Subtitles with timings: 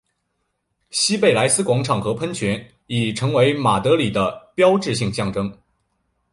[0.89, 5.55] 西贝莱斯广场和喷泉已成为马德里的标志性象征。